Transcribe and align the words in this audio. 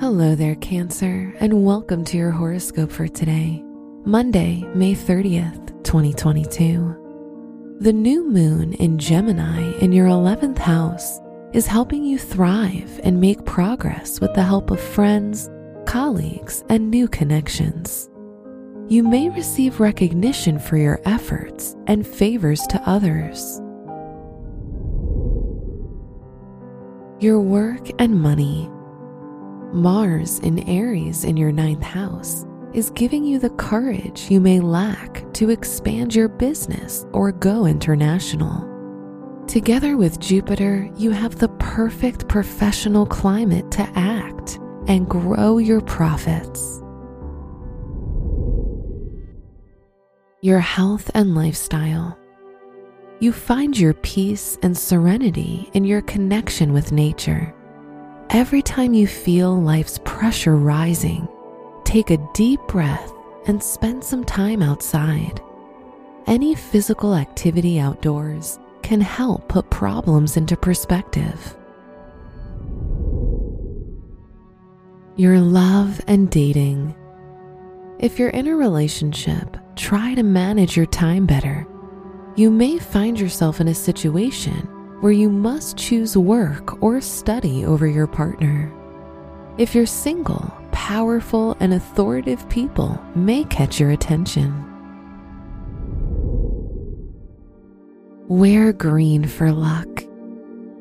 Hello 0.00 0.34
there, 0.34 0.56
Cancer, 0.56 1.32
and 1.38 1.64
welcome 1.64 2.04
to 2.06 2.16
your 2.16 2.32
horoscope 2.32 2.90
for 2.90 3.06
today, 3.06 3.62
Monday, 4.04 4.64
May 4.74 4.92
30th, 4.92 5.84
2022. 5.84 7.76
The 7.78 7.92
new 7.92 8.28
moon 8.28 8.72
in 8.74 8.98
Gemini 8.98 9.72
in 9.78 9.92
your 9.92 10.08
11th 10.08 10.58
house 10.58 11.20
is 11.52 11.68
helping 11.68 12.02
you 12.02 12.18
thrive 12.18 13.00
and 13.04 13.20
make 13.20 13.44
progress 13.44 14.20
with 14.20 14.34
the 14.34 14.42
help 14.42 14.72
of 14.72 14.80
friends, 14.80 15.48
colleagues, 15.86 16.64
and 16.68 16.90
new 16.90 17.06
connections. 17.06 18.10
You 18.88 19.04
may 19.04 19.28
receive 19.30 19.78
recognition 19.78 20.58
for 20.58 20.76
your 20.76 21.00
efforts 21.04 21.76
and 21.86 22.04
favors 22.04 22.62
to 22.62 22.82
others. 22.84 23.60
Your 27.20 27.40
work 27.40 27.88
and 28.00 28.20
money. 28.20 28.68
Mars 29.74 30.38
in 30.38 30.60
Aries 30.68 31.24
in 31.24 31.36
your 31.36 31.50
ninth 31.50 31.82
house 31.82 32.46
is 32.72 32.90
giving 32.90 33.24
you 33.24 33.40
the 33.40 33.50
courage 33.50 34.30
you 34.30 34.40
may 34.40 34.60
lack 34.60 35.24
to 35.32 35.50
expand 35.50 36.14
your 36.14 36.28
business 36.28 37.04
or 37.12 37.32
go 37.32 37.66
international. 37.66 38.70
Together 39.48 39.96
with 39.96 40.20
Jupiter, 40.20 40.88
you 40.96 41.10
have 41.10 41.40
the 41.40 41.48
perfect 41.58 42.28
professional 42.28 43.04
climate 43.04 43.68
to 43.72 43.82
act 43.96 44.60
and 44.86 45.08
grow 45.08 45.58
your 45.58 45.80
profits. 45.80 46.80
Your 50.40 50.60
health 50.60 51.10
and 51.14 51.34
lifestyle. 51.34 52.16
You 53.18 53.32
find 53.32 53.76
your 53.76 53.94
peace 53.94 54.56
and 54.62 54.78
serenity 54.78 55.68
in 55.72 55.84
your 55.84 56.02
connection 56.02 56.72
with 56.72 56.92
nature. 56.92 57.52
Every 58.30 58.62
time 58.62 58.94
you 58.94 59.06
feel 59.06 59.60
life's 59.60 60.00
pressure 60.04 60.56
rising, 60.56 61.28
take 61.84 62.10
a 62.10 62.28
deep 62.34 62.60
breath 62.66 63.12
and 63.46 63.62
spend 63.62 64.02
some 64.02 64.24
time 64.24 64.62
outside. 64.62 65.40
Any 66.26 66.54
physical 66.54 67.14
activity 67.14 67.78
outdoors 67.78 68.58
can 68.82 69.00
help 69.00 69.48
put 69.48 69.70
problems 69.70 70.36
into 70.36 70.56
perspective. 70.56 71.56
Your 75.16 75.38
love 75.38 76.00
and 76.08 76.28
dating. 76.30 76.94
If 78.00 78.18
you're 78.18 78.30
in 78.30 78.48
a 78.48 78.56
relationship, 78.56 79.56
try 79.76 80.14
to 80.14 80.22
manage 80.24 80.76
your 80.76 80.86
time 80.86 81.26
better. 81.26 81.68
You 82.34 82.50
may 82.50 82.78
find 82.78 83.20
yourself 83.20 83.60
in 83.60 83.68
a 83.68 83.74
situation 83.74 84.68
where 85.04 85.12
you 85.12 85.28
must 85.28 85.76
choose 85.76 86.16
work 86.16 86.82
or 86.82 86.98
study 86.98 87.62
over 87.66 87.86
your 87.86 88.06
partner. 88.06 88.72
If 89.58 89.74
you're 89.74 89.84
single, 89.84 90.50
powerful 90.72 91.58
and 91.60 91.74
authoritative 91.74 92.48
people 92.48 92.98
may 93.14 93.44
catch 93.44 93.78
your 93.78 93.90
attention. 93.90 94.64
Wear 98.28 98.72
green 98.72 99.26
for 99.26 99.52
luck. 99.52 100.04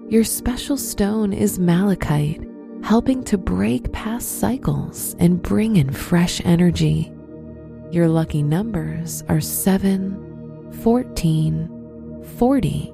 Your 0.07 0.23
special 0.23 0.77
stone 0.77 1.33
is 1.33 1.59
malachite, 1.59 2.41
helping 2.81 3.25
to 3.25 3.37
break 3.37 3.91
past 3.91 4.39
cycles 4.39 5.17
and 5.19 5.41
bring 5.41 5.75
in 5.75 5.91
fresh 5.91 6.39
energy. 6.45 7.11
Your 7.91 8.07
lucky 8.07 8.41
numbers 8.41 9.21
are 9.27 9.41
7, 9.41 10.71
14, 10.81 12.23
40, 12.37 12.93